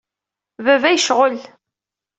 Baba 0.65 0.89
yecɣel. 0.93 1.37